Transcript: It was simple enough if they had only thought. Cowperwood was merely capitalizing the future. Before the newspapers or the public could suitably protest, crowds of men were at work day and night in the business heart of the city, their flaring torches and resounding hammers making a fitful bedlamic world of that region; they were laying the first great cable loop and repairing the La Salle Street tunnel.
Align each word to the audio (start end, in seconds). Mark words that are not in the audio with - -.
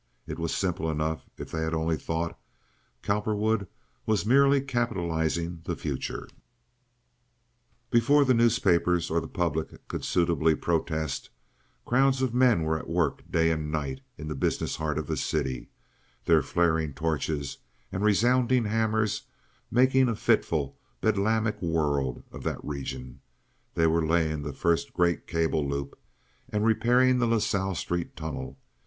It 0.25 0.39
was 0.39 0.51
simple 0.51 0.89
enough 0.89 1.29
if 1.37 1.51
they 1.51 1.61
had 1.61 1.75
only 1.75 1.95
thought. 1.95 2.35
Cowperwood 3.03 3.67
was 4.07 4.25
merely 4.25 4.59
capitalizing 4.59 5.61
the 5.65 5.75
future. 5.75 6.27
Before 7.91 8.25
the 8.25 8.33
newspapers 8.33 9.11
or 9.11 9.21
the 9.21 9.27
public 9.27 9.87
could 9.87 10.03
suitably 10.03 10.55
protest, 10.55 11.29
crowds 11.85 12.23
of 12.23 12.33
men 12.33 12.63
were 12.63 12.79
at 12.79 12.89
work 12.89 13.29
day 13.29 13.51
and 13.51 13.71
night 13.71 14.01
in 14.17 14.27
the 14.27 14.33
business 14.33 14.77
heart 14.77 14.97
of 14.97 15.05
the 15.05 15.15
city, 15.15 15.69
their 16.25 16.41
flaring 16.41 16.95
torches 16.95 17.59
and 17.91 18.03
resounding 18.03 18.65
hammers 18.65 19.27
making 19.69 20.09
a 20.09 20.15
fitful 20.15 20.79
bedlamic 21.01 21.61
world 21.61 22.23
of 22.31 22.41
that 22.41 22.65
region; 22.65 23.21
they 23.75 23.85
were 23.85 24.03
laying 24.03 24.41
the 24.41 24.51
first 24.51 24.93
great 24.93 25.27
cable 25.27 25.69
loop 25.69 25.95
and 26.49 26.65
repairing 26.65 27.19
the 27.19 27.27
La 27.27 27.37
Salle 27.37 27.75
Street 27.75 28.15
tunnel. 28.15 28.57